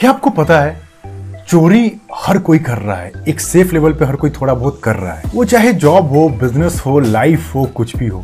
क्या 0.00 0.10
आपको 0.10 0.30
पता 0.30 0.58
है, 0.60 0.80
चोरी 1.48 1.92
हर 2.14 2.38
कोई 2.38 2.58
कर 2.58 2.78
रहा 2.78 2.96
है, 2.96 3.12
एक 3.28 3.40
सेफ़ 3.40 3.72
लेवल 3.72 3.92
पे 3.92 4.04
हर 4.04 4.16
कोई 4.16 4.30
थोड़ा 4.30 4.54
बहुत 4.54 4.80
कर 4.84 4.96
रहा 4.96 5.12
है। 5.12 5.30
वो 5.34 5.44
चाहे 5.44 5.72
जॉब 5.74 6.08
हो 6.08 6.28
बिज़नेस 6.40 6.80
हो 6.86 6.98
लाइफ 7.00 7.54
हो, 7.54 7.64
कुछ 7.64 7.96
भी 7.96 8.06
हो। 8.06 8.22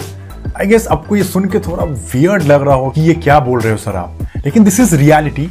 आई 0.60 0.66
गेस 0.66 0.86
आपको 0.86 1.16
ये 1.16 1.22
सुन 1.24 1.44
के 1.44 1.58
थोड़ा 1.58 1.84
वियर्ड 1.84 2.42
लग 2.42 2.62
रहा 2.62 2.74
हो 2.74 2.90
कि 2.90 3.00
ये 3.00 3.14
क्या 3.14 3.38
बोल 3.40 3.60
रहे 3.60 3.72
हो 3.72 3.78
सर 3.78 3.96
आप। 3.96 4.18
लेकिन 4.44 4.64
दिस 4.64 4.80
इज़ 4.80 4.94
रियलिटी 4.96 5.48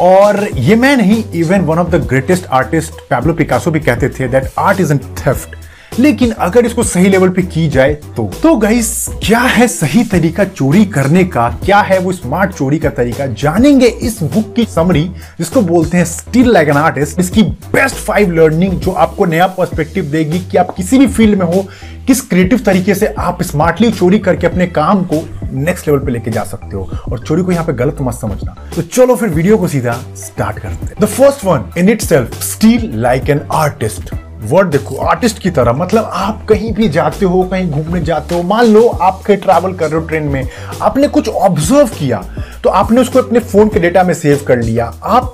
और 0.00 0.48
ये 0.54 0.76
मैं 0.76 0.96
नहीं 0.96 1.22
even 1.34 1.60
one 1.60 1.78
of 1.78 1.88
the 1.88 2.04
greatest 2.08 2.46
artist 2.52 3.00
Pablo 3.10 3.34
Picasso 3.34 3.70
भी 3.70 3.80
कहते 3.80 4.08
थे 4.08 4.28
that 4.28 4.50
art 4.58 4.80
is 4.80 4.92
an 4.92 4.98
theft 5.18 5.56
लेकिन 5.98 6.30
अगर 6.32 6.66
इसको 6.66 6.82
सही 6.82 7.08
लेवल 7.08 7.28
पे 7.28 7.42
की 7.44 7.68
जाए 7.68 7.92
तो। 8.16 8.30
तो 8.42 8.54
गाइस 8.56 9.06
क्या 9.24 9.40
है 9.40 9.66
सही 9.68 10.02
तरीका 10.04 10.44
चोरी 10.44 10.84
करने 10.86 11.24
का? 11.24 11.48
क्या 11.64 11.80
है 11.80 11.98
वो 11.98 12.12
स्मार्ट 12.12 12.52
चोरी 12.52 12.78
का 12.78 12.90
तरीका? 12.90 13.26
जानेंगे 13.26 13.86
इस 13.86 14.22
बुक 14.22 14.52
की 14.56 14.64
समरी 14.64 15.04
जिसको 15.38 15.62
बोलते 15.62 15.96
हैं 15.96 16.04
स्टिल 16.04 16.50
लाइक 16.52 16.68
एन 16.68 16.76
आर्टिस्ट 16.76 17.20
इसकी 17.20 17.42
बेस्ट 17.42 17.96
फाइव 17.96 18.32
लर्निंग 18.32 18.78
जो 18.80 18.90
आपको 18.92 19.24
नया 19.24 19.46
पर्सपेक्टिव 19.48 20.04
देगी 20.04 20.38
कि 20.40 20.58
आप 20.58 20.74
किसी 20.76 20.98
भी 20.98 21.06
फ़ील्ड 21.06 21.38
में 21.38 21.46
हो, 21.46 21.66
किस 22.06 22.20
क्रिएटिव 22.20 22.58
तरीके 22.58 22.94
से 22.94 23.06
आप 23.18 23.42
स्मार्टली 23.42 23.90
चोरी 23.92 24.18
करके 24.18 24.46
अपने 24.46 24.66
काम 24.66 25.02
को 25.04 25.22
नेक्स्ट 25.52 25.88
लेवल 25.88 26.00
पे 26.00 26.12
लेके 26.12 26.30
जा 26.30 26.44
सकते 26.44 26.76
हो। 26.76 26.88
और 27.12 27.18
चोरी 27.18 27.42
को 27.42 27.52
यहाँ 27.52 27.64
पे 27.64 27.72
गलत 27.72 27.96
मत 28.00 28.14
समझना। 28.14 28.56
तो 28.76 28.82
चलो 28.82 29.16
फिर 29.16 29.28
वीडियो 29.28 29.58
को 29.58 29.68
सीधा 29.68 29.98
स्टार्ट 30.16 30.58
करते 30.58 30.86
हैं। 30.86 30.94
The 31.00 31.04
first 31.06 31.44
one 31.44 31.70
in 31.78 31.88
itself 32.02 32.42
steal 32.42 32.90
like 32.94 33.30
an 33.30 33.40
artist 33.52 34.14
word 34.46 34.70
देखो 34.70 34.96
आर्टिस्ट 35.06 35.38
की 35.38 35.50
तरह 35.50 35.72
मतलब 35.72 36.10
आप 36.14 36.44
कहीं 36.48 36.72
भी 36.74 36.88
जाते 36.88 37.26
हो, 37.26 37.42
कहीं 37.42 37.70
घूमने 37.70 38.00
जाते 38.00 38.34
हो, 38.34 38.42
मान 38.42 38.66
लो 38.66 38.86
आप 38.88 39.22
कहीं 39.26 39.36
ट्रैवल 39.36 39.74
कर 39.74 39.90
रहे 39.90 40.00
हो 40.00 40.06
ट्रेन 40.06 40.24
में, 40.28 40.48
आपने 40.82 41.08
कुछ 41.08 41.28
ऑब्ज़र्व 41.28 41.88
किया 41.88 42.22
तो 42.64 42.70
आपने 42.70 43.00
उसको 43.00 43.18
अपने 43.18 43.40
फ़ोन 43.40 43.68
के 43.68 43.80
डेटा 43.80 44.02
में 44.02 44.12
सेव 44.14 44.44
कर 44.48 44.62
लिया। 44.62 44.84
आप 45.04 45.32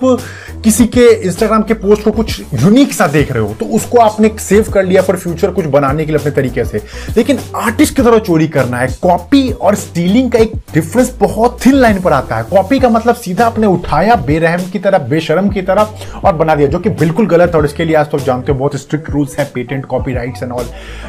किसी 0.65 0.85
के 0.87 1.07
इंस्टाग्राम 1.27 1.63
के 1.63 1.75
पोस्ट 1.75 2.03
को 2.05 2.11
कुछ 2.13 2.41
यूनिक 2.55 2.93
सा 2.93 3.07
देख 3.07 3.31
रहे 3.33 3.43
हो 3.43 3.55
तो 3.61 3.67
उसको 3.77 3.99
आपने 3.99 4.31
सेव 4.41 4.71
कर 4.73 4.85
लिया 4.85 5.03
फॉर 5.03 5.17
फ्यूचर 5.17 5.51
कुछ 5.51 5.65
बनाने 5.67 6.05
के 6.05 6.13
लिए 6.13 6.19
अपने 6.19 6.33
तरीके 6.33 6.65
से। 6.65 6.79
लेकिन 7.17 7.39
आर्टिस्ट 7.57 7.97
की 7.97 8.03
तरह 8.03 8.19
चोरी 8.21 8.49
करना 8.49 8.79
है। 8.79 8.89
कॉपी 9.03 9.51
और 9.53 9.75
स्टीलिंग 9.75 10.31
का 10.33 10.39
एक 10.39 10.53
डिफरेंस 10.75 11.15
बहुत 11.21 11.59
थिन 11.67 11.75
लाइन 11.75 12.01
पर 12.01 12.13
आता 12.13 12.37
है। 12.37 12.45
कॉपी 12.51 12.79
का 12.81 12.89
मतलब 12.89 13.15
सीधा 13.15 13.47
आपने 13.47 13.67
उठाया, 13.67 14.15
बेरहम 14.17 14.71
की 14.71 14.79
तरह, 14.79 14.99
बेशरम 15.01 15.49
की 15.49 15.63
तरह 15.63 15.95
और 16.25 16.35
बना 16.35 16.55
दिया, 16.55 16.69
जो 16.69 16.79
कि 16.79 16.91
बिल्कुल 16.91 17.27
गलत 17.27 17.55
है 17.55 17.59
और 17.59 17.65
इसके 17.65 17.85
लिए 17.85 17.97
आज 17.97 18.11
तो 18.11 18.19
जानते 18.19 18.53
हो 18.53 18.59
बहुत 18.59 18.77
स्ट्रिक्ट 18.77 19.11
रूल्स 19.11 19.39
है 19.39 19.51
पेटेंट 19.55 19.85
कॉपी 19.87 20.13
एंड 20.13 20.53
ऑल 20.53 20.65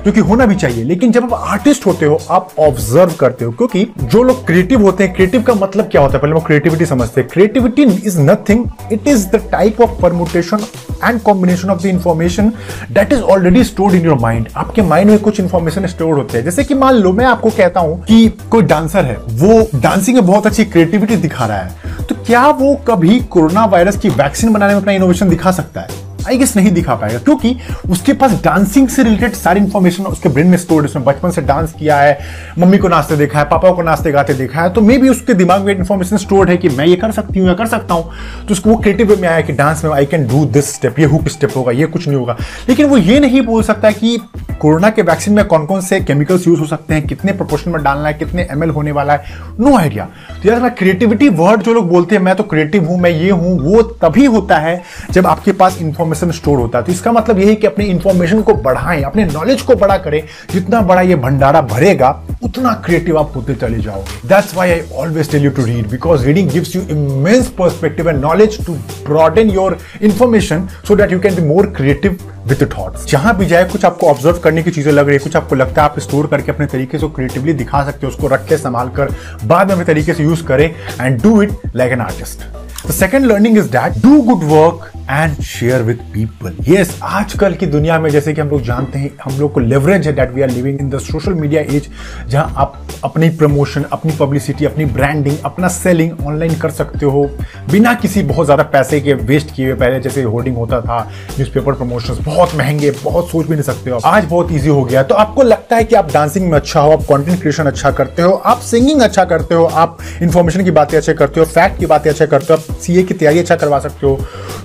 जो 0.05 0.11
कि 0.11 0.19
होना 0.21 0.45
भी 0.45 0.55
चाहिए। 0.55 0.83
लेकिन 0.83 1.11
जब 1.11 1.23
आप 1.23 1.49
आर्टिस्ट 1.49 1.85
होते 1.85 2.05
हो, 2.05 2.19
आप 2.29 2.49
ऑब्ज़र्व 2.59 3.13
करते 3.19 3.45
हो, 3.45 3.51
क्योंकि 3.51 3.87
जो 4.03 4.23
लोग 4.23 4.45
क्रिएटिव 4.47 4.81
होते 4.81 5.03
हैं 5.03 5.13
क्रिएटिव 5.13 5.43
का 5.43 5.53
मतलब 5.55 5.89
क्या 5.91 6.01
होता 6.01 6.10
है? 6.10 6.10
पहले 6.17 6.33
वो 6.33 6.39
क्रिएटिविटी 6.39 6.85
समझते 6.85 7.21
हैं। 7.21 7.29
Creativity 7.29 7.83
is 7.83 8.19
nothing 8.21 8.65
it 8.91 9.07
is 9.07 9.27
the 9.27 9.41
type 9.51 9.81
of 9.81 10.01
permutation 10.01 10.65
and 11.03 11.21
combination 11.21 11.69
of 11.69 11.81
the 11.83 11.85
information 11.85 12.51
that 12.91 13.13
is 13.13 13.21
already 13.21 13.63
stored 13.63 13.95
in 13.95 14.05
your 14.05 14.17
mind 14.19 14.47
आपके 14.57 14.81
माइंड 14.81 15.09
में 15.09 15.19
कुछ 15.19 15.39
इन्फॉर्मेशन 15.39 15.87
स्टोर 15.87 16.15
होते 16.15 16.37
हैं। 16.37 16.45
जैसे 16.45 16.63
कि 16.63 16.73
मान 16.73 16.95
लो, 16.95 17.11
मैं 17.13 17.25
आपको 17.25 17.49
कहता 17.49 17.79
हूँ 17.79 18.03
कि 18.03 18.27
कोई 18.51 18.63
डांसर 18.63 19.05
है। 19.05 19.17
वो 19.31 19.67
डांसिंग 19.75 20.17
में 20.17 20.25
बहुत 20.25 20.47
अच्छी 20.47 20.65
क्रिएटिविटी 20.65 21.15
दिखा 21.15 21.45
रहा 21.45 21.57
है। 21.57 22.05
तो 22.09 22.15
क्या 22.15 22.47
वो 22.47 22.75
कभी 22.87 23.19
कोरोना 23.19 23.65
वायरस 23.65 23.97
की 23.97 24.09
वैक्सीन 24.09 24.53
बनाने 24.53 24.73
में 24.73 24.81
अपना 24.81 24.93
इनोवेशन 24.93 25.29
दिखा 25.29 25.51
सकता 25.51 25.81
है? 25.81 25.87
आई 26.27 26.37
गेस 26.37 26.55
नहीं 26.57 26.71
दिखा 26.71 26.95
पाएगा, 26.95 27.19
क्योंकि 27.19 27.55
उसके 27.89 28.13
पास 28.13 28.31
डांसिंग 28.43 28.87
से 28.89 29.03
रिलेटेड 29.03 29.33
सारी 29.33 29.59
इंफॉर्मेशन 29.59 30.05
उसके 30.05 30.29
ब्रेन 30.29 30.47
में 30.47 30.57
स्टोर्ड 30.57 30.85
उसने 30.85 31.01
बचपन 31.03 31.31
से 31.31 31.41
डांस 31.41 31.73
किया 31.73 31.97
है, 31.97 32.17
मम्मी 32.59 32.77
को 32.77 32.87
नाचते 32.87 33.15
देखा 33.17 33.39
है, 33.39 33.45
पापा 33.45 33.71
को 33.71 33.81
नाचते 33.81 34.11
गाते 34.11 34.33
देखा 34.33 34.61
है 34.61 34.73
तो 34.73 34.81
मे 34.81 34.97
भी 34.97 35.09
उसके 35.09 35.33
दिमाग 35.33 35.65
में 35.65 35.75
इन्फॉर्मेशन 35.75 36.17
स्टोर्ड 36.17 36.49
है 36.49 36.57
कि 36.57 36.69
मैं 36.69 36.85
ये 36.85 36.95
कर 36.95 37.11
सकती 37.11 37.39
हूँ 37.39 37.47
या 37.47 37.53
कर 37.53 37.67
सकता 37.67 37.93
हूँ। 37.93 38.11
तो 38.41 38.51
उसको 38.51 38.69
वो 38.69 38.75
क्रिएटिव 38.77 39.09
वे 39.09 39.15
में 39.15 39.27
आया 39.29 39.41
कि 39.41 39.53
डांस 39.53 39.83
में 39.85 39.91
I 39.91 40.05
can 40.05 40.27
do 40.27 40.45
this 40.47 40.73
step 40.75 40.99
ये 40.99 41.05
हुक 41.05 41.27
स्टेप 41.29 41.57
होगा, 41.57 41.71
ये 41.71 41.85
कुछ 41.87 42.07
नहीं 42.07 42.17
होगा। 42.17 42.37
लेकिन 42.69 42.85
वो 42.85 42.97
ये 42.97 43.19
नहीं 43.19 43.41
बोल 43.41 43.63
सकता 43.63 43.91
कि 43.91 44.17
कोरोना 44.61 44.89
के 44.89 45.01
वैक्सीन 45.01 45.33
में 45.33 45.43
कौन 45.45 45.65
कौन 45.65 45.81
से 45.81 45.99
केमिकल्स 46.01 46.47
यूज़ 46.47 46.59
हो 46.59 46.65
सकते 46.67 46.93
हैं, 46.93 47.05
कितने 47.07 47.31
प्रोपोर्शन 47.33 47.71
में 47.71 47.83
डालना 47.83 48.07
है, 48.07 48.13
कितने 48.13 48.47
एमएल 48.51 48.69
होने 48.69 48.91
वाला 48.91 49.13
है 49.13 49.39
नो 49.59 49.75
आइडिया 49.77 50.07
तो 50.33 50.49
यार 50.49 50.69
क्रिएटिविटी 50.71 51.29
वर्ड 51.31 51.61
जो 51.61 51.73
लोग 51.73 51.89
बोलते 51.89 52.15
हैं, 52.15 52.21
मैं 52.23 52.35
तो 52.35 52.43
क्रिएटिव 52.43 52.85
हूँ, 52.85 52.99
मैं 52.99 53.09
ये 53.11 53.29
हूँ, 53.31 53.57
वो 53.61 53.81
तभी 53.81 54.25
होता 54.25 54.57
है 54.57 54.81
जब 55.11 55.27
आपके 55.27 55.51
पास 55.53 55.77
इंफॉर्मेशन 56.13 56.37
स्टोर 56.37 56.57
होता 56.59 56.77
है। 56.77 56.83
तो 56.85 56.91
इसका 56.91 57.11
मतलब 57.11 57.39
यही 57.39 57.55
कि 57.55 57.67
अपने 57.67 57.85
इंफॉर्मेशन 57.85 58.41
को 58.41 58.53
बढ़ाएँ, 58.55 59.01
अपने 59.03 59.25
नॉलेज 59.25 59.61
को 59.61 59.75
बड़ा 59.75 59.97
करें। 59.97 60.21
जितना 60.51 60.81
बड़ा 60.81 61.01
ये 61.01 61.15
भंडारा 61.15 61.61
भरेगा, 61.63 62.09
उतना 62.43 62.73
क्रिएटिव 62.85 63.17
आप 63.19 63.35
होते 63.35 63.55
चले 63.55 63.79
जाओगे। 63.79 64.27
That's 64.27 64.55
why 64.55 64.71
I 64.71 64.81
always 64.93 65.31
tell 65.31 65.43
you 65.43 65.51
to 65.51 65.65
read 65.65 65.89
because 65.89 66.25
reading 66.25 66.49
gives 66.51 66.75
you 66.75 66.81
immense 66.91 67.47
perspective 67.57 68.09
and 68.09 68.19
knowledge 68.21 68.65
to 68.65 68.73
broaden 69.07 69.49
your 69.49 69.77
information 70.01 70.67
so 70.87 70.95
that 70.95 71.11
you 71.11 71.19
can 71.19 71.35
be 71.35 71.47
more 71.47 71.65
creative 71.77 72.17
with 72.47 72.69
thoughts 72.77 73.05
जहाँ 73.07 73.37
भी 73.37 73.45
जाए, 73.45 73.65
कुछ 73.65 73.85
आपको 73.85 74.07
ऑब्ज़र्व 74.07 74.37
करने 74.43 74.63
की 74.63 74.71
चीज़ें 74.71 74.91
लग 74.91 75.07
रही 75.07 75.17
है, 75.17 75.23
कुछ 75.23 75.35
आपको 75.35 75.55
लगता 75.55 75.81
है 75.81 75.89
आप 75.89 75.99
स्टोर 75.99 76.27
करके 76.27 76.51
अपने 76.51 76.65
तरीके 76.67 76.97
से 76.97 77.07
क्रिएटिवली 77.15 77.53
दिखा 77.53 77.83
सकते 77.85 78.05
हो, 78.05 78.11
उसको 78.11 78.27
रख 78.27 78.47
के 78.47 78.57
संभाल 78.57 78.89
कर 78.97 79.13
बाद 79.45 79.67
में 79.67 79.73
अपने 79.73 79.85
तरीके 79.85 80.13
से 80.13 80.23
यूज़ 80.23 80.43
करें 80.45 80.69
and 81.01 81.21
do 81.23 81.41
it 81.41 81.51
like 81.75 81.91
an 81.91 82.01
artist 82.01 82.45
the 82.87 82.91
second 82.91 83.25
learning 83.25 83.57
is 83.57 83.67
that 83.71 83.97
do 84.03 84.21
good 84.23 84.43
work 84.49 84.91
and 85.09 85.41
share 85.43 85.81
with 85.83 85.99
people 86.13 86.55
yes 86.67 86.97
आजकल 87.03 87.53
की 87.53 87.65
दुनिया 87.65 87.99
में 87.99 88.09
जैसे 88.09 88.33
कि 88.33 88.41
हम 88.41 88.49
लोग 88.49 88.61
जानते 88.63 88.99
हैं, 88.99 89.09
हम 89.23 89.39
लोग 89.39 89.51
को 89.53 89.59
लेवरेज 89.59 90.07
है 90.07 90.13
that 90.13 90.31
we 90.33 90.41
are 90.41 90.49
living 90.49 90.79
in 90.81 90.89
the 90.89 90.99
social 91.01 91.33
media 91.33 91.61
age 91.61 91.89
जहाँ 92.27 92.53
आप 92.57 92.81
अपनी 93.03 93.29
प्रमोशन 93.37 93.85
अपनी 93.93 94.13
पब्लिसिटी 94.19 94.65
अपनी 94.65 94.85
ब्रांडिंग 94.87 95.37
अपना 95.45 95.67
सेलिंग 95.67 96.25
ऑनलाइन 96.27 96.55
कर 96.59 96.71
सकते 96.71 97.05
हो 97.05 97.23
बिना 97.71 97.93
किसी 97.93 98.23
बहुत 98.23 98.45
ज़्यादा 98.45 98.63
पैसे 98.73 98.99
के 99.01 99.13
वेस्ट 99.13 99.55
किए 99.55 99.65
हुए। 99.65 99.75
पहले 99.75 99.99
जैसे 99.99 100.23
होर्डिंग 100.23 100.55
होता 100.57 100.81
था 100.81 100.99
न्यूज़पेपर 101.37 101.73
प्रमोशंस 101.73 102.17
बहुत 102.25 102.55
महँगे, 102.55 102.91
बहुत 103.03 103.29
सोच 103.29 103.45
भी 103.45 103.53
नहीं 103.53 103.63
सकते 103.63 103.89
हो 103.89 103.99
आज 104.05 104.25
बहुत 104.25 104.51
ईजी 104.51 104.69
हो 104.69 104.83
गया। 104.83 105.03
तो 105.03 105.15
आपको 105.15 105.43
लगता 105.71 105.79
है 105.79 105.83
कि 105.85 105.95
आप 105.95 106.11
डांसिंग 106.13 106.49
में 106.51 106.57
अच्छा 106.57 106.79
हो, 106.81 106.91
आप 106.91 107.03
कॉन्टेंट 107.07 107.39
क्रिएशन 107.39 107.65
अच्छा 107.65 107.89
करते 107.91 108.21
हो, 108.21 108.31
आप 108.45 108.59
सिंगिंग 108.61 109.01
अच्छा 109.01 109.23
करते 109.25 109.55
हो, 109.55 109.65
आप 109.65 109.97
इन्फॉर्मेशन 110.21 110.63
की 110.63 110.71
बातें 110.71 110.97
अच्छे 110.97 111.13
करते 111.13 111.39
हो 111.39 111.45
फैक्ट 111.47 111.79
की 111.79 111.85
बातें 111.85 112.09
अच्छा 112.11 112.25
करते 112.25 112.53
हो, 112.53 112.59
आप 112.59 112.75
सीए 112.77 113.03
की 113.03 113.13
तैयारी 113.13 113.39
अच्छा 113.39 113.55
करवा 113.55 113.79
सकते 113.79 114.07
हो। 114.07 114.15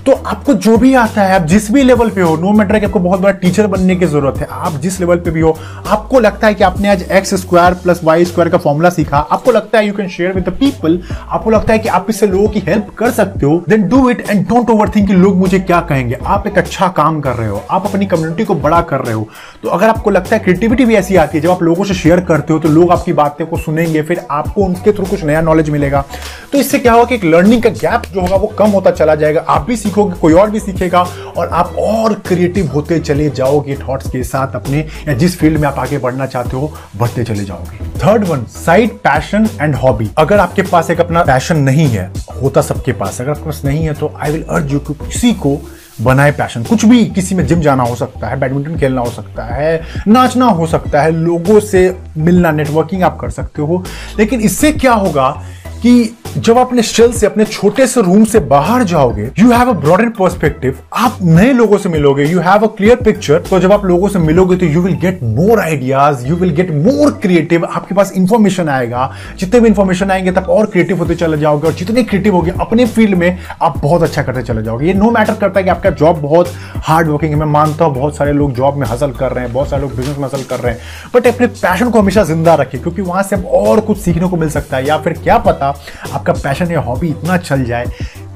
तो 0.05 0.11
आपको 0.11 0.53
जो 0.55 0.75
भी 0.77 0.93
आता 0.95 1.21
है, 1.21 1.35
आप 1.35 1.45
जिस 1.47 1.71
भी 1.71 1.83
लेवल 1.83 2.09
पे 2.09 2.21
हो 2.21 2.35
नो 2.37 2.51
मैटर 2.53 2.79
कि 2.79 2.85
आपको 2.85 2.99
बहुत 2.99 3.19
बड़ा 3.19 3.31
टीचर 3.37 3.67
बनने 3.67 3.95
की 3.95 4.05
ज़रूरत 4.05 4.39
है, 4.39 4.47
आप 4.51 4.79
जिस 4.81 4.99
लेवल 4.99 5.17
पे 5.17 5.31
भी 5.31 5.41
हो, 5.41 5.55
आपको 5.87 6.19
लगता 6.19 6.47
है 6.47 6.53
कि 6.53 6.63
आपने 6.63 6.89
आज 6.89 7.03
X 7.11 7.33
square 7.41 7.73
plus 7.83 8.03
Y 8.03 8.25
square 8.25 8.49
का 8.49 8.57
फॉर्मूला 8.57 8.89
सीखा, 8.89 9.17
आपको 9.19 9.51
लगता 9.51 9.77
है 9.77 9.87
you 9.87 9.93
can 9.93 10.09
share 10.09 10.33
with 10.33 10.49
the 10.49 10.53
people 10.59 10.99
आपको 11.19 11.49
लगता 11.49 11.73
है 11.73 11.79
कि 11.79 11.89
आप 11.89 12.09
इससे 12.09 12.27
लोगों 12.27 12.47
की 12.49 12.63
हेल्प 12.67 12.89
कर 12.97 13.11
सकते 13.11 13.45
हो 13.45 13.63
then 13.69 13.87
do 13.89 14.09
it 14.09 14.25
and 14.29 14.45
don't 14.49 14.69
overthink 14.89 15.09
लोग 15.11 15.37
मुझे 15.37 15.59
क्या 15.61 15.79
कहेंगे। 15.89 16.17
आप 16.25 16.47
एक 16.47 16.57
अच्छा 16.57 16.87
काम 16.97 17.19
कर 17.21 17.35
रहे 17.35 17.49
हो, 17.49 17.63
आप 17.71 17.85
अपनी 17.85 18.05
कम्युनिटी 18.05 18.45
को 18.45 18.55
बड़ा 18.57 18.81
कर 18.83 18.99
रहे 18.99 19.13
हो। 19.13 19.27
तो 19.63 19.69
अगर 19.69 19.89
आपको 19.89 20.09
लगता 20.09 20.35
है 20.35 20.43
क्रिएटिविटी 20.43 20.85
भी 20.85 20.95
ऐसी 20.97 21.15
आती 21.15 21.37
है। 21.37 21.43
जब 21.43 21.51
आप 21.51 21.63
लोगों 21.63 21.83
से 21.83 21.93
शेयर 21.93 22.19
करते 22.21 22.53
हो 22.53 22.59
तो 22.59 22.69
लोग 22.69 22.91
आपकी 22.91 23.13
बातें 23.13 23.45
को 23.47 23.57
सुनेंगे, 23.57 24.01
फिर 24.01 24.25
आपको 24.31 24.63
उनके 24.63 24.91
थ्रू 24.91 25.05
कुछ 25.05 25.23
नया 25.23 25.41
नॉलेज 25.41 25.69
मिलेगा। 25.69 26.03
तो 26.51 26.57
इससे 26.57 26.79
क्या 26.79 26.93
होगा 26.93 27.05
कि 27.05 27.15
एक 27.15 27.23
लर्निंग 27.25 27.63
का 27.63 27.69
गैप 27.71 28.03
जो 28.13 28.21
होगा, 28.21 28.35
वो 28.35 28.47
कम 28.49 28.69
होता 28.69 28.91
चला 28.91 29.15
जाएगा। 29.15 29.41
आप 29.49 29.65
भी 29.67 29.77
सीखोगे, 29.77 30.15
कोई 30.19 30.33
और 30.33 30.49
भी 30.49 30.59
सीखेगा, 30.59 31.01
और 31.37 31.49
आप 31.49 31.75
और 31.79 32.13
क्रिएटिव 32.27 32.67
होते 32.67 32.99
चले 32.99 33.29
जाओगे 33.29 33.75
थॉट्स 33.77 34.09
के 34.09 34.23
साथ 34.23 34.55
अपने, 34.55 34.79
या 35.07 35.13
जिस 35.13 35.37
फ़ील्ड 35.39 35.59
में 35.59 35.67
आप 35.67 35.79
आगे 35.79 35.97
बढ़ना 35.97 36.25
चाहते 36.25 36.57
हो, 36.57 36.73
बढ़ते 36.97 37.23
चले 37.23 37.43
जाओगे। 37.43 37.85
Third 37.99 38.23
one 38.23 38.43
side 38.55 38.97
passion 38.99 39.47
and 39.61 39.75
hobby 39.75 40.09
अगर 40.17 40.39
आपके 40.39 40.61
पास 40.61 40.89
एक 40.89 41.01
अपना 41.01 41.23
पैशन 41.23 41.57
नहीं 41.59 41.87
है, 41.87 42.11
होता 42.41 42.61
सबके 42.61 42.91
पास। 42.93 43.21
अगर 43.21 43.29
आपके 43.29 43.45
पास 43.45 43.61
नहीं 43.65 43.83
है 43.85 43.93
तो 43.93 44.13
आई 44.17 44.31
विल 44.31 44.43
अर्ज़ 44.49 44.73
यू 44.73 44.79
किसी 44.79 45.33
को 45.35 45.59
बनाए 46.01 46.31
पैशन 46.31 46.63
कुछ 46.63 46.85
भी 46.85 47.05
किसी 47.05 47.35
में 47.35 47.47
जिम 47.47 47.61
जाना 47.61 47.83
हो 47.83 47.95
सकता 47.95 48.27
है 48.27 48.39
बैडमिंटन 48.39 48.77
खेलना 48.77 49.01
हो 49.01 49.09
सकता 49.09 49.43
है, 49.43 49.81
नाचना 50.07 50.45
हो 50.45 50.67
सकता 50.67 51.01
है, 51.01 51.11
लोगों 51.11 51.59
से 51.59 51.99
मिलना 52.17 52.51
नेटवर्किंग 52.51 53.03
आप 53.03 53.19
कर 53.19 53.29
सकते 53.29 53.61
हो। 53.61 53.83
लेकिन 54.19 54.41
इससे 54.41 54.71
क्या 54.71 54.93
होगा 54.93 55.43
कि 55.81 56.16
जब 56.37 56.57
अपने 56.57 56.81
शेल 56.83 57.11
से, 57.11 57.25
अपने 57.25 57.45
छोटे 57.45 57.85
से 57.87 58.01
रूम 58.01 58.23
से 58.25 58.39
बाहर 58.47 58.83
जाओगे 58.83 59.29
you 59.39 59.51
have 59.51 59.69
a 59.69 59.73
broader 59.75 60.09
perspective 60.09 60.77
आप 60.95 61.17
नए 61.21 61.51
लोगों 61.53 61.77
से 61.77 61.89
मिलोगे 61.89 62.25
you 62.25 62.39
have 62.39 62.63
a 62.63 62.67
clear 62.77 62.95
picture 62.95 63.39
तो 63.39 63.59
जब 63.59 63.71
आप 63.71 63.85
लोगों 63.85 64.09
से 64.09 64.19
मिलोगे 64.19 64.55
तो 64.57 64.65
you 64.65 64.81
will 64.81 64.95
get 65.01 65.19
more 65.23 65.59
ideas 65.59 66.25
you 66.27 66.35
will 66.35 66.53
get 66.55 66.71
more 66.75 67.11
creative 67.21 67.65
आपके 67.65 67.95
पास 67.95 68.11
इंफॉर्मेशन 68.13 68.69
आएगा। 68.69 69.11
जितने 69.39 69.59
भी 69.59 69.67
इंफॉर्मेशन 69.67 70.11
आएँगे, 70.11 70.31
तब 70.31 70.49
और 70.49 70.65
क्रिएटिव 70.65 70.97
होते 70.97 71.15
चले 71.15 71.37
जाओगे 71.37 71.67
और 71.67 71.73
जितने 71.73 72.03
क्रिएटिव 72.03 72.35
होगे, 72.35 72.51
अपने 72.61 72.85
फ़ील्ड 72.85 73.15
में 73.15 73.37
आप 73.61 73.77
बहुत 73.77 74.03
अच्छा 74.03 74.23
करते 74.23 74.41
चले 74.43 74.63
जाओगे। 74.63 74.87
ये 74.87 74.93
नो 74.93 75.09
मैटर 75.11 75.33
करता 75.33 75.59
है 75.59 75.63
कि 75.63 75.69
आपका 75.69 75.89
जॉब 75.91 76.21
बहुत 76.21 76.51
हार्ड 76.87 77.07
वर्किंग 77.07 77.31
है। 77.31 77.39
मैं 77.39 77.45
मानता 77.47 77.85
हूँ 77.85 77.95
बहुत 77.95 78.15
सारे 78.15 78.33
लोग 78.33 78.53
जॉब 78.53 78.77
में 78.77 78.85
हासिल 78.87 79.11
कर 79.11 79.31
रहे 79.31 79.43
हैं, 79.43 79.53
बहुत 79.53 79.69
सारे 79.69 79.81
लोग 79.81 79.95
बिज़नेस 79.95 80.17
में 80.17 80.23
हासिल 80.23 80.43
कर 80.43 80.59
रहे 80.59 80.73
हैं। 80.73 81.11
बट 81.15 81.27
अपने 81.27 81.47
पैशन 81.47 81.89
को 81.89 81.99
हमेशा 81.99 82.23
ज़िंदा 82.23 82.55
रखें 82.55 82.81
क्योंकि 82.81 83.01
वहाँ 83.01 83.23
से 83.23 83.35
अब 83.35 83.45
और 83.45 83.79
कुछ 83.79 83.97
सीखने 83.97 84.27
को 84.27 84.37
मिल 84.37 84.49
सकता 84.49 84.77
है। 84.77 84.85
या 84.87 84.97
फिर 84.97 85.13
क्या 85.13 85.37
पता 85.37 85.71
आपका 86.17 86.33
पैशन 86.33 86.71
या 86.71 86.79
हॉबी 86.81 87.09
इतना 87.09 87.37
चल 87.39 87.63
जाए 87.65 87.85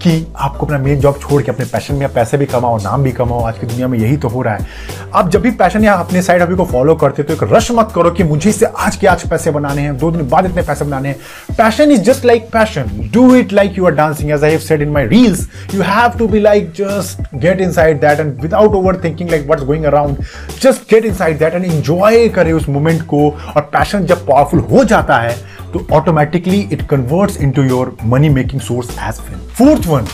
कि 0.03 0.11
आपको 0.37 0.65
अपना 0.65 0.77
मेन 0.79 0.99
जॉब 0.99 1.17
छोड़ 1.21 1.41
के 1.43 1.51
अपने 1.51 1.65
पैशन 1.65 1.95
में 1.95 2.07
पैसे 2.13 2.37
भी 2.37 2.45
कमाओ, 2.45 2.77
नाम 2.77 3.03
भी 3.03 3.11
कमाओ, 3.11 3.41
आज 3.45 3.57
की 3.59 3.67
दुनिया 3.67 3.87
में 3.87 3.97
यही 3.99 4.15
तो 4.17 4.27
हो 4.27 4.41
रहा 4.41 4.55
है। 4.55 4.65
आप 5.15 5.29
जब 5.29 5.41
भी 5.41 5.51
पैशन 5.51 5.83
या 5.83 5.93
अपने 5.95 6.21
साइड 6.21 6.41
हॉबी 6.41 6.55
को 6.55 6.65
फॉलो 6.65 6.95
करते 6.95 7.23
तो 7.23 7.33
एक 7.33 7.43
रश 7.51 7.69
मत 7.71 7.91
करो 7.95 8.11
कि 8.11 8.23
मुझे 8.23 8.49
इससे 8.49 8.65
आज 8.65 8.95
के 8.95 9.07
आज 9.07 9.27
पैसे 9.29 9.51
बनाने 9.51 9.81
हैं, 9.81 9.97
दो 9.97 10.11
दिन 10.11 10.27
बाद 10.29 10.45
इतने 10.45 10.61
पैसे 10.61 10.85
बनाने 10.85 11.09
हैं। 11.09 11.55
Passion 11.57 11.91
is 11.91 12.01
just 12.01 12.25
like 12.25 12.49
passion 12.53 13.09
do 13.13 13.35
it 13.35 13.53
like 13.53 13.77
you 13.77 13.85
are 13.85 13.91
dancing 13.95 14.31
as 14.31 14.43
I 14.43 14.51
have 14.51 14.59
said 14.59 14.81
in 14.81 14.89
my 14.91 15.05
reels 15.07 15.47
you 15.73 15.81
have 15.81 16.17
to 16.19 16.27
be 16.27 16.39
like 16.39 16.71
just 16.77 17.21
get 17.35 17.61
inside 17.71 18.01
that 18.01 18.19
and 18.19 18.41
without 18.41 18.75
overthinking 19.03 19.29
like 19.29 19.45
what's 19.45 19.63
going 19.63 19.85
around 19.85 20.23
just 20.61 20.89
get 20.91 21.05
inside 21.13 21.39
that 21.39 21.53
and 21.53 21.65
enjoy 21.65 22.27
करे 22.29 22.51
उस 22.53 22.69
moment 22.69 23.01
को। 23.03 23.29
और 23.55 23.61
passion 23.73 24.05
जब 24.05 24.25
powerful 24.27 24.59
हो 24.71 24.83
जाता 24.83 25.19
है 25.19 25.35
automatically 25.91 26.67
it 26.71 26.87
converts 26.87 27.37
into 27.37 27.63
your 27.65 27.91
money 28.03 28.29
making 28.29 28.59
source 28.59 28.95
as 28.97 29.21
well. 29.21 29.39
Fourth 29.55 29.87
one, 29.87 30.05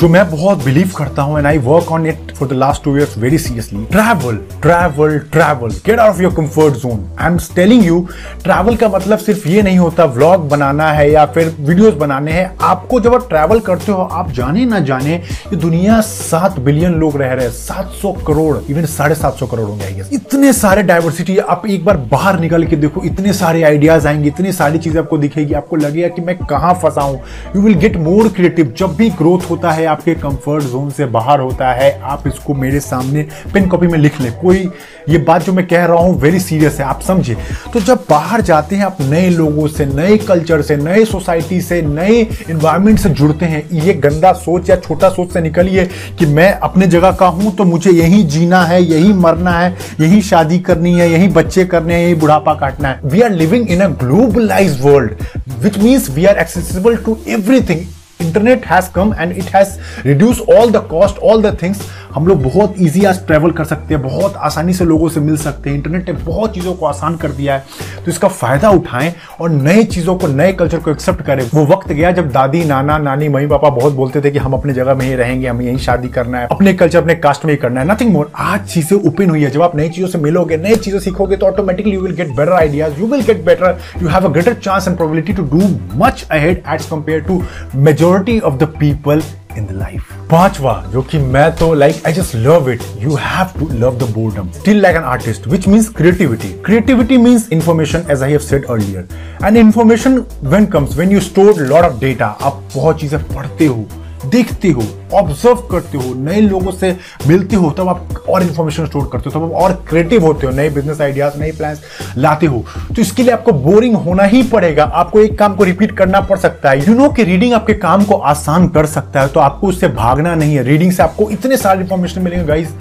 जो 0.00 0.08
मैं 0.08 0.24
बहुत 0.30 0.64
बिलीव 0.64 0.90
करता 0.96 1.22
हूँ 1.22 1.38
and 1.38 1.46
I 1.46 1.58
work 1.58 1.90
on 1.92 2.06
it 2.06 2.30
for 2.36 2.48
the 2.48 2.52
last 2.52 2.82
two 2.84 2.96
years 2.96 3.16
very 3.18 3.38
seriously 3.38 3.84
travel 3.92 4.36
travel 4.62 5.18
travel 5.32 5.70
get 5.86 5.98
out 5.98 6.10
of 6.10 6.22
your 6.22 6.32
comfort 6.34 6.74
zone 6.82 7.04
I 7.20 7.30
am 7.30 7.38
telling 7.54 7.84
you 7.86 8.00
travel 8.44 8.76
का 8.76 8.88
मतलब 8.88 9.18
सिर्फ़ 9.18 9.46
ये 9.48 9.62
नहीं 9.62 9.78
होता 9.78 10.04
व्लॉग 10.14 10.48
बनाना 10.48 10.90
है 10.92 11.10
या 11.10 11.24
फिर 11.34 11.54
वीडियोस 11.60 11.94
बनाने 11.94 12.32
हैं। 12.32 12.46
आपको 12.62 13.00
जब 13.00 13.14
आप 13.14 13.28
ट्रैवल 13.28 13.60
करते 13.60 13.92
हो 13.92 14.02
आप 14.12 14.30
जाने 14.32 14.64
ना 14.64 14.80
जाने 14.90 15.14
ये 15.14 15.56
दुनिया 15.56 16.00
सात 16.02 16.58
बिलियन 16.60 16.94
लोग 17.00 17.16
रह 17.22 17.32
रहे 17.32 17.44
हैं 17.44 17.52
सात 17.52 17.90
सौ 18.02 18.12
करोड़ 18.26 18.56
इवन 18.70 18.86
साढ़े 18.86 19.14
सात 19.14 19.38
सौ 19.38 19.46
करोड़ 19.46 19.68
होंगे 19.68 19.84
आई 19.84 20.02
इतने 20.12 20.52
सारे 20.52 20.82
डाइवर्सिटी 20.82 21.36
आप 21.38 21.66
एक 21.66 21.84
बार 21.84 21.96
बाहर 22.12 22.40
निकल 22.40 22.64
के 22.66 22.76
देखो 22.76 23.04
इतने 23.04 23.32
सारे 23.32 23.62
आइडियाज़ 23.62 24.08
आएँगे 24.08 24.28
इतनी 24.28 24.52
सारी 24.52 24.78
चीज़ें 24.78 25.00
आपको 25.00 25.18
दिखेगी 25.18 25.54
आपको 25.54 25.76
लगेगा 25.76 26.08
कि 26.08 26.22
मैं 26.22 26.36
कहाँ 26.46 26.74
फंसा 26.82 27.02
हूँ। 27.02 27.20
You 27.56 27.62
will 27.62 27.78
get 27.78 27.96
more 28.06 28.28
creative 28.36 28.74
जब 28.78 28.94
भी 28.96 29.08
ग्रोथ 29.18 29.50
होता 29.50 29.70
है 29.70 29.81
आपके 29.86 30.14
कंफर्ट 30.14 30.64
जोन 30.64 30.90
से 30.90 31.06
बाहर 31.08 31.40
होता 31.40 31.72
है, 31.72 31.90
आप 32.00 32.26
इसको 32.26 32.54
मेरे 32.54 32.80
सामने 32.80 33.26
पेन 33.54 33.68
कॉपी 33.68 33.86
में 33.86 33.98
लिख 33.98 34.20
ले। 34.20 34.30
कोई 34.32 34.68
ये 35.08 35.18
बात 35.18 35.44
जो 35.44 35.52
मैं 35.52 35.66
कह 35.66 35.84
रहा 35.84 35.96
हूँ 35.96 36.18
वेरी 36.20 36.40
सीरियस 36.40 36.78
है, 36.80 36.84
आप 36.86 37.00
समझे। 37.00 37.36
तो 37.72 37.80
जब 37.80 38.04
बाहर 38.10 38.40
जाते 38.40 38.76
हैं, 38.76 38.84
आप 38.84 38.96
नए 39.02 39.28
लोगों 39.30 39.66
से, 39.68 39.86
नए 39.86 40.16
कल्चर 40.18 40.62
से, 40.62 40.76
नए 40.76 41.04
सोसाइटी 41.04 41.60
से, 41.60 41.80
नए 41.82 42.20
इन्वायरमेंट 42.50 42.98
से 42.98 43.08
जुड़ते 43.10 43.46
हैं, 43.46 43.62
ये 43.74 43.94
गंदा 43.94 44.32
सोच 44.34 44.70
या 44.70 44.76
छोटा 44.78 45.08
सोच 45.08 45.32
से 45.32 45.40
निकलिए 45.40 45.84
कि 46.18 46.26
मैं 46.26 46.52
अपने 46.52 46.86
जगह 46.86 47.12
का 47.12 47.26
हूँ 47.28 47.54
तो 47.56 47.64
मुझे 47.64 47.90
यही 47.90 48.22
जीना 48.24 48.62
है, 48.64 48.82
यही 48.82 49.12
मरना 49.14 49.50
है, 49.50 49.76
यही 50.00 50.20
शादी 50.22 50.58
करनी 50.60 50.92
है, 50.94 51.10
यही 51.12 51.28
बच्चे 51.30 51.64
करने 51.64 51.94
हैं, 51.94 52.02
यही 52.02 52.14
बुढ़ापा 52.14 52.54
काटना 52.54 52.88
है। 52.88 53.00
We 53.04 53.20
are 53.20 53.30
living 53.32 53.70
in 53.70 53.80
a 53.80 53.88
globalize 54.02 54.80
world 54.82 55.24
which 55.62 55.78
means 55.78 56.08
we 56.10 56.24
are 56.24 56.38
accessible 56.38 56.96
to 56.96 57.18
everything 57.28 57.80
internet 58.22 58.64
has 58.64 58.88
come 58.88 59.14
and 59.18 59.32
it 59.32 59.48
has 59.56 59.78
reduced 60.04 60.40
all 60.48 60.70
the 60.70 60.82
cost 60.82 61.18
all 61.18 61.40
the 61.40 61.52
things. 61.52 61.82
हम 62.14 62.26
लोग 62.26 62.42
बहुत 62.42 62.74
ईजी 62.78 63.04
आज 63.04 63.26
ट्रैवल 63.26 63.50
कर 63.50 63.64
सकते 63.64 63.94
हैं, 63.94 64.02
बहुत 64.02 64.34
आसानी 64.38 64.72
से 64.74 64.84
लोगों 64.84 65.08
से 65.08 65.20
मिल 65.20 65.36
सकते 65.36 65.70
हैं 65.70 65.76
इंटरनेट 65.76 66.08
ने 66.08 66.12
बहुत 66.14 66.54
चीज़ों 66.54 66.74
को 66.74 66.86
आसान 66.86 67.16
कर 67.16 67.30
दिया 67.30 67.54
है। 67.54 67.64
तो 68.04 68.10
इसका 68.10 68.28
फ़ायदा 68.28 68.70
उठाएँ 68.70 69.12
और 69.40 69.50
नए 69.50 69.84
चीज़ों 69.84 70.16
को, 70.16 70.26
नए 70.26 70.52
कल्चर 70.52 70.78
को 70.78 70.90
एक्सेप्ट 70.90 71.22
करें। 71.22 71.44
वो 71.54 71.64
वक्त 71.66 71.88
गया 71.88 72.10
जब 72.12 72.30
दादी, 72.32 72.64
नाना, 72.64 72.98
नानी 72.98 73.28
मम्मी 73.28 73.46
पापा 73.46 73.70
बहुत 73.70 73.92
बोलते 73.92 74.20
थे 74.20 74.30
कि 74.30 74.38
हम 74.38 74.52
अपने 74.52 74.72
जगह 74.74 74.94
में 74.94 75.04
ही 75.06 75.14
रहेंगे, 75.14 75.46
हमें 75.46 75.64
यहीं 75.64 75.78
शादी 75.78 76.08
करना 76.08 76.38
है, 76.38 76.48
अपने 76.52 76.72
कल्चर 76.74 76.98
अपने 76.98 77.14
कास्ट 77.16 77.44
में 77.44 77.52
ही 77.52 77.56
करना 77.56 77.80
है। 77.80 77.90
नथिंग 77.90 78.12
मोर 78.12 78.30
आज 78.36 78.66
चीज़ें 78.68 78.96
ओपन 78.98 79.30
हुई 79.30 79.42
है। 79.42 79.50
जब 79.50 79.62
आप 79.62 79.76
नई 79.76 79.88
चीज़ों 79.88 80.08
से 80.08 80.18
मिलोगे, 80.18 80.56
नई 80.58 80.76
चीज़ें 80.76 80.98
सीखोगे 81.00 81.36
तो 81.36 81.46
automatically 81.46 81.94
you 81.94 82.00
will 82.00 82.14
get 82.14 82.36
better 82.36 82.52
ideas 82.52 83.00
you 83.00 83.06
will 83.06 83.22
get 83.24 83.44
better 83.44 83.78
you 84.02 84.08
have 84.08 84.24
a 84.24 84.32
greater 84.32 84.54
chance 84.54 84.88
and 84.88 84.96
probability 84.96 85.32
to 85.32 85.42
do 85.50 85.68
much 85.98 86.26
ahead 86.30 86.62
as 86.74 86.86
compare 86.86 87.20
to 87.20 87.42
majority 87.76 88.38
of 88.40 88.54
the 88.54 88.68
people 88.78 89.22
in 89.58 89.66
the 89.66 89.72
life 89.72 90.12
पांचवा 90.30 90.74
जो 90.92 91.02
कि 91.02 91.18
मैं 91.34 91.50
तो 91.56 91.72
like 91.74 92.02
I 92.06 92.12
just 92.12 92.36
love 92.36 92.70
it 92.70 92.82
you 92.98 93.14
have 93.20 93.58
to 93.58 93.68
love 93.74 93.98
the 93.98 94.10
boredom 94.14 94.50
still 94.52 94.80
like 94.82 94.96
an 94.96 95.04
artist 95.12 95.46
which 95.48 95.68
means 95.68 95.88
creativity 95.96 96.52
creativity 96.66 97.16
means 97.18 97.48
information 97.52 98.04
as 98.10 98.22
I 98.22 98.30
have 98.30 98.40
said 98.50 98.66
earlier 98.66 99.08
and 99.44 99.56
information 99.56 100.24
when 100.44 100.66
comes 100.66 100.96
when 100.96 101.12
you 101.12 101.20
store 101.22 101.60
lot 101.62 101.84
of 101.84 101.98
data 102.00 102.26
आप 102.42 102.62
बहुत 102.74 103.00
चीज़ें 103.00 103.22
पढ़ते 103.24 103.66
हो 103.66 103.86
देखते 104.26 104.68
हो 104.68 104.82
observe 105.14 105.56
करते 105.70 105.98
हो, 105.98 106.14
नए 106.16 106.40
लोगों 106.40 106.72
से 106.72 106.90
मिलते 107.26 107.56
हो, 107.56 107.70
तब 107.70 107.88
आप 107.88 108.24
और 108.28 108.42
इन्फॉर्मेशन 108.42 108.86
स्टोर 108.86 109.08
करते 109.12 109.30
हो, 109.30 109.38
तब 109.38 109.44
आप 109.44 109.62
और 109.62 109.72
क्रिएटिव 109.88 110.24
होते 110.24 110.46
हो, 110.46 110.52
नए 110.52 110.70
बिज़नेस 110.70 111.00
आइडियाज़ 111.00 111.38
नए 111.40 111.50
प्लान 111.52 111.76
लाते 112.16 112.46
हो। 112.46 112.64
तो 112.96 113.02
इसके 113.02 113.22
लिए 113.22 113.32
आपको 113.32 113.52
बोरिंग 113.52 113.96
होना 113.96 114.24
ही 114.24 114.42
पड़ेगा। 114.42 114.84
आपको 114.84 115.20
एक 115.20 115.38
काम 115.38 115.54
को 115.54 115.64
रिपीट 115.64 115.96
करना 115.96 116.20
पड़ 116.20 116.38
सकता 116.38 116.70
है। 116.70 116.88
यू 116.88 116.94
नो 116.94 117.08
कि 117.08 117.24
रीडिंग 117.24 117.54
आपके 117.54 117.74
काम 117.74 118.04
को 118.04 118.14
आसान 118.14 118.68
कर 118.68 118.86
सकता 118.86 119.20
है 119.20 119.28
तो 119.28 119.40
आपको 119.40 119.68
उससे 119.68 119.88
भागना 119.90 120.34
नहीं 120.34 120.54
है। 120.54 120.62
रीडिंग 120.62 120.92
से 120.92 121.02
आपको 121.02 121.30
इतने 121.30 121.56
सारे 121.56 121.80
इन्फॉर्मेशन 121.80 122.22
मिलेंगे 122.22 122.46
गाइस 122.46 122.74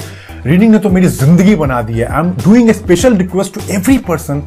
रीडिंग 0.45 0.71
ने 0.71 0.77
तो 0.79 0.89
मेरी 0.89 1.07
ज़िंदगी 1.07 1.55
बना 1.55 1.81
दी 1.81 1.93
है। 1.93 2.05
I 2.05 2.19
am 2.19 2.29
doing 2.43 2.69
a 2.69 2.73
special 2.73 3.15
request 3.17 3.53
to 3.53 3.61
every 3.73 3.97
person 4.07 4.39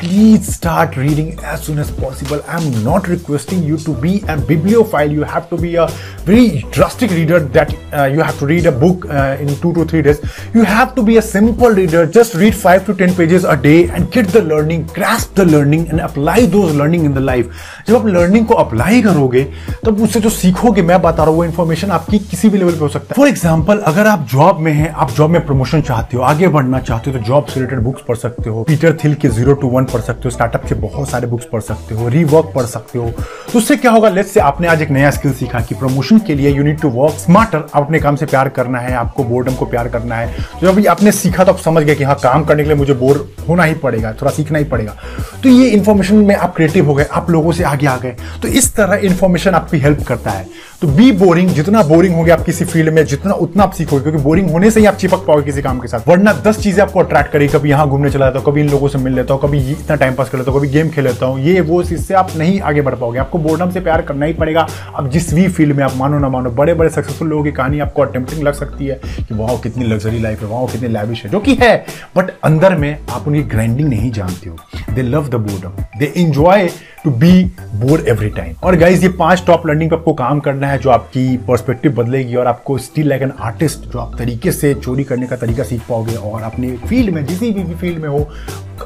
please 0.00 0.50
start 0.50 0.96
reading 0.98 1.28
as 1.28 1.58
soon 1.60 1.78
as 1.78 1.88
possible 2.00 2.40
I 2.48 2.64
am 2.64 2.78
not 2.84 3.08
requesting 3.08 3.68
you 3.68 3.76
to 3.86 3.94
be 4.02 4.12
a 4.30 4.36
bibliophile 4.92 5.12
you 5.12 5.22
have 5.32 5.42
to 5.50 5.56
be 5.56 5.74
a 5.74 5.84
very 6.26 6.62
drastic 6.74 7.12
reader 7.12 7.40
that 7.56 7.72
you 8.14 8.22
have 8.22 8.38
to 8.40 8.46
read 8.46 8.66
a 8.66 8.70
book 8.80 9.06
in 9.06 9.54
two 9.62 9.72
two 9.72 9.84
three 9.84 10.02
days 10.02 10.18
you 10.56 10.64
have 10.64 10.86
to 10.96 11.02
be 11.02 11.16
a 11.16 11.20
simple 11.20 11.74
reader 11.74 12.06
just 12.16 12.36
read 12.36 12.54
five 12.54 12.80
to 12.86 12.92
ten 13.02 13.14
pages 13.14 13.44
a 13.44 13.54
day 13.62 13.74
and 13.82 14.06
get 14.14 14.30
the 14.32 14.44
learning 14.52 14.84
crash 14.94 15.28
the 15.36 15.48
learning 15.50 15.86
and 15.88 16.00
apply 16.00 16.46
the 16.46 16.62
learning 16.78 17.04
in 17.04 17.14
the 17.14 17.18
life 17.18 17.50
जब 17.88 17.96
आप 17.96 18.06
learning 18.06 18.46
को 18.46 18.54
apply 18.54 19.02
करोगे, 19.02 19.42
तब 19.84 20.02
उससे 20.02 20.20
जो 20.20 20.30
सीखोगे, 20.30 20.82
मैं 20.82 21.00
बता 21.02 21.22
रहा 21.22 21.26
हूँ, 21.26 21.36
वो 21.36 21.44
इन्फॉर्मेशन 21.44 21.90
आपकी 21.90 22.18
किसी 22.20 22.48
भी 22.48 22.58
लेवल 22.58 22.72
पर 22.72 22.80
हो 22.80 22.88
सकता 22.88 23.06
है। 23.10 23.16
फॉर 23.16 23.28
एग्ज़ाम्पल 23.28 23.78
अगर 23.86 24.06
आप 24.06 24.26
जॉब 24.32 24.58
में 24.60 24.72
हैं, 24.72 24.90
आप 24.90 25.10
जॉब 25.12 25.30
में 25.30 25.39
प्रमोशन 25.40 25.80
चाहते 25.82 26.16
हो, 26.16 26.22
आगे 26.22 26.48
बढ़ना 26.48 26.78
चाहते 26.80 27.10
हो 27.10 27.18
तो 27.18 27.24
जॉब 27.24 27.44
से 27.44 27.54
रिलेटेड 27.54 27.80
बुक्स 27.80 28.02
पढ़ 28.08 28.16
सकते 28.16 28.50
हो 28.50 28.62
पीटर 28.62 28.96
थिल 29.04 29.14
के 29.14 29.28
ज़ीरो 29.28 29.54
टू 29.54 29.68
वन 29.68 29.84
पढ़ 29.84 30.00
सकते 30.00 30.22
हो 30.24 30.30
स्टार्टअप 30.30 30.64
के 30.66 30.74
बहुत 30.76 31.08
सारे 31.10 31.26
बुक्स 31.26 31.44
पढ़ 31.52 31.60
सकते 31.60 31.94
हो 31.94 32.08
रीवर्क 32.08 32.52
पढ़ 32.54 32.64
सकते 32.66 32.98
हो। 32.98 33.10
तो 33.52 33.58
उससे 33.58 33.76
क्या 33.76 33.90
होगा? 33.90 34.08
लेट्स 34.08 34.30
से 34.30 34.40
आपने 34.40 34.68
आज 34.68 34.82
एक 34.82 34.90
नया 34.90 35.10
स्किल 35.10 35.32
सीखा 35.32 35.60
कि 35.60 35.74
प्रमोशन 35.74 36.18
के 36.26 36.34
लिए 36.34 36.50
you 36.50 36.64
need 36.64 36.80
to 36.80 36.88
work 36.90 37.14
smarter 37.16 37.64
अपने 37.74 37.98
काम 37.98 38.16
से 38.16 38.26
प्यार 38.26 38.48
करना 38.48 38.78
है, 38.78 38.94
आपको 38.94 39.24
बोर्डम 39.24 39.54
को 39.54 39.66
प्यार 39.66 39.88
करना 39.88 40.14
है। 40.14 40.32
तो 40.60 40.72
जब 40.72 40.86
आपने 40.88 41.12
सीखा 41.12 41.44
तो 41.44 41.52
आप 41.52 41.58
समझ 41.58 41.82
गए 41.82 41.94
कि 41.94 42.04
हाँ 42.04 42.14
काम 42.22 42.44
करने 42.44 42.62
के 42.62 42.68
लिए 42.68 42.78
मुझे 42.78 42.94
बोर 42.94 43.26
होना 43.48 43.64
ही 43.64 43.74
पड़ेगा, 43.76 44.12
थोड़ा 44.12 44.32
सीखना 44.32 44.58
ही 44.58 44.64
पड़ेगा। 44.64 44.96
तो 45.42 45.48
ये 45.48 45.68
इन्फॉर्मेशन 45.68 46.16
में 46.16 46.34
आप 46.36 46.54
क्रिएटिव 46.56 46.86
हो 46.86 46.94
गए, 46.94 47.04
आप 47.04 47.30
लोगों 47.30 47.52
से 47.52 47.64
आगे 47.64 47.86
आ 47.86 47.96
गए। 47.96 48.16
तो 48.42 48.48
इस 48.48 48.74
तरह 48.74 49.06
इन्फॉर्मेशन 49.06 49.54
आपकी 49.54 49.78
हेल्प 49.78 50.02
करता 50.08 50.30
है। 50.30 50.46
तो 50.80 50.88
बी 50.88 51.10
बोरिंग 51.12 51.48
जितना 51.50 51.82
बोरिंग 51.82 52.14
होगे 52.14 52.30
आप 52.30 52.44
किसी 52.44 52.64
फ़ील्ड 52.64 52.92
में, 52.94 53.04
जितना 53.06 53.34
उतना 53.36 53.62
आप 53.62 53.72
सीखोगे, 53.72 54.02
क्योंकि 54.02 54.22
बोरिंग 54.22 54.50
होने 54.50 54.70
से 54.70 54.80
ही 54.80 54.86
आप 54.86 54.94
चिपक 54.94 55.24
पाओगे 55.30 55.44
किसी 55.44 55.62
काम 55.62 55.80
के 55.80 55.88
साथ? 55.88 56.08
वरना 56.08 56.32
दस 56.44 56.62
चीज़ें 56.62 56.82
आपको 56.82 57.00
अट्रैक्ट 57.00 57.32
करेगी, 57.32 57.52
कभी 57.52 57.70
यहाँ 57.70 57.88
घूमने 57.88 58.10
चला 58.10 58.26
जाता 58.26 58.38
हूँ, 58.38 58.46
कभी 58.46 58.60
इन 58.60 58.68
लोगों 58.70 58.88
से 58.88 58.98
मिल 58.98 59.14
लेता 59.14 59.34
हूँ, 59.34 59.42
कभी 59.42 59.58
इतना 59.70 59.96
टाइम 59.96 60.14
पास 60.14 60.30
कर 60.30 60.38
लेता 60.38 60.50
हूँ, 60.50 60.58
कभी 60.58 60.68
गेम 60.68 60.90
खेल 60.90 61.04
लेता 61.04 61.26
हूँ, 61.26 61.40
ये 61.40 61.60
वो 61.62 61.80
इससे 61.82 62.14
आप 62.14 62.36
नहीं 62.36 62.60
आगे 62.62 62.82
बढ़ 62.82 62.94
पाओगे। 62.94 63.18
आपको 63.18 63.38
बोर्डम 63.40 63.70
से 63.70 63.80
प्यार 63.80 64.02
करना 64.02 64.26
ही 64.26 64.32
पड़ेगा। 64.34 64.66
अब 64.96 65.08
जिस 65.10 65.32
भी 65.34 65.46
फ़ील्ड 65.48 65.76
में 65.76 65.82
आप 65.84 65.96
मानो 65.96 66.18
ना 66.18 66.28
मानो 66.28 66.50
बड़े 66.52 66.74
बड़े 66.74 66.90
सक्सेसफुल 66.90 67.28
लोगों 67.28 67.44
की 67.44 67.52
कहानी 67.52 67.78
आपको 67.80 68.02
अटेम्प्टिंग 68.02 68.42
लग 68.42 68.54
सकती 68.54 68.86
है 68.86 69.00
कि 69.18 69.34
वाह 69.34 69.56
कितनी 69.62 69.84
लग्जरी 69.84 70.18
लाइफ 70.18 70.42
है 70.42 70.48
वाह 70.48 70.66
कितनी 70.72 70.88
लैविश 70.88 71.24
है, 71.24 71.30
जो 71.30 71.40
कि 71.40 71.54
है। 71.62 71.76
बट 72.16 72.30
अंदर 72.44 72.74
में 72.76 72.96
आप 73.10 73.28
उनकी 73.28 73.42
ग्राइंडिंग 73.50 73.88
नहीं 73.88 74.10
जानते 74.12 74.50
हो। 74.50 74.56
They 74.94 75.02
love 75.02 75.28
the 75.28 75.34
boredom 75.40 75.98
they 75.98 76.12
enjoy 76.16 76.68
to 77.04 77.10
be 77.10 77.32
bore 77.74 78.04
every 78.08 78.28
time 78.30 78.54
और 78.64 78.76
गाइज़ 78.76 79.02
ये 79.02 79.08
पाँच 79.18 79.44
टॉप 79.46 79.66
लर्निंग 79.66 79.90
पे 79.90 79.96
आपको 79.96 80.14
काम 80.14 80.40
करना 80.40 80.66
है 80.66 80.78
जो 80.78 80.90
आपकी 80.90 81.36
पर्सपेक्टिव 81.48 81.92
बदलेगी 81.92 82.34
और 82.34 82.46
आपको 82.46 82.78
स्टिल 82.78 83.08
लाइक 83.08 83.22
एन 83.22 83.32
आर्टिस्ट 83.40 83.86
जो 83.92 83.98
आप 83.98 84.16
तरीके 84.18 84.52
से 84.52 84.74
चोरी 84.74 85.04
करने 85.04 85.26
का 85.26 85.36
तरीका 85.36 85.64
सीख 85.64 85.82
पाओगे 85.88 86.14
और 86.14 86.42
अपने 86.42 86.76
फ़ील्ड 86.88 87.14
में, 87.14 87.24
जिस 87.26 87.40
भी 87.40 87.74
फ़ील्ड 87.74 87.98
में 87.98 88.08
हो 88.08 88.28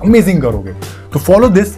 अमेजिंग 0.03 0.43
करोगे। 0.43 0.73
तो 1.13 1.19
फॉलो 1.19 1.49
दिस 1.49 1.77